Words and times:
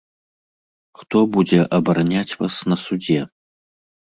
Хто 1.01 1.17
будзе 1.35 1.59
абараняць 1.81 2.37
вас 2.41 2.53
на 2.73 2.79
судзе? 2.85 3.21